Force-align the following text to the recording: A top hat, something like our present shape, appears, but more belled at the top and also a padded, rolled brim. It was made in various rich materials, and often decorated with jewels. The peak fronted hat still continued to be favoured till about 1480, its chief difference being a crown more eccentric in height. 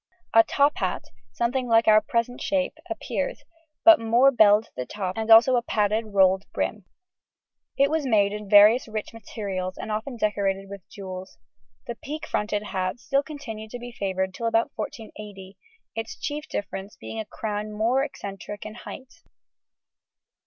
A 0.33 0.41
top 0.41 0.77
hat, 0.77 1.03
something 1.31 1.67
like 1.67 1.87
our 1.87 2.01
present 2.01 2.41
shape, 2.41 2.73
appears, 2.89 3.43
but 3.85 3.99
more 3.99 4.31
belled 4.31 4.65
at 4.65 4.75
the 4.75 4.85
top 4.87 5.15
and 5.15 5.29
also 5.29 5.55
a 5.57 5.61
padded, 5.61 6.05
rolled 6.15 6.45
brim. 6.55 6.85
It 7.77 7.91
was 7.91 8.07
made 8.07 8.33
in 8.33 8.49
various 8.49 8.87
rich 8.87 9.13
materials, 9.13 9.77
and 9.77 9.91
often 9.91 10.17
decorated 10.17 10.69
with 10.71 10.89
jewels. 10.89 11.37
The 11.85 11.93
peak 12.01 12.25
fronted 12.25 12.63
hat 12.63 12.99
still 12.99 13.21
continued 13.21 13.69
to 13.69 13.77
be 13.79 13.91
favoured 13.91 14.33
till 14.33 14.47
about 14.47 14.71
1480, 14.75 15.59
its 15.93 16.15
chief 16.17 16.49
difference 16.49 16.95
being 16.99 17.19
a 17.19 17.25
crown 17.25 17.71
more 17.71 18.03
eccentric 18.03 18.65
in 18.65 18.73
height. 18.73 19.13